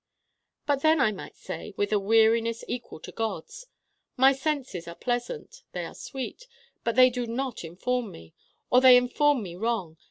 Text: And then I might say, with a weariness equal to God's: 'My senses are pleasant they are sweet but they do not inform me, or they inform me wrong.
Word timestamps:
And 0.67 0.81
then 0.81 0.99
I 0.99 1.11
might 1.11 1.35
say, 1.35 1.75
with 1.77 1.93
a 1.93 1.99
weariness 1.99 2.63
equal 2.67 2.99
to 3.01 3.11
God's: 3.11 3.67
'My 4.17 4.31
senses 4.33 4.87
are 4.87 4.95
pleasant 4.95 5.61
they 5.73 5.85
are 5.85 5.93
sweet 5.93 6.47
but 6.83 6.95
they 6.95 7.11
do 7.11 7.27
not 7.27 7.63
inform 7.63 8.11
me, 8.11 8.33
or 8.71 8.81
they 8.81 8.97
inform 8.97 9.43
me 9.43 9.55
wrong. 9.55 9.97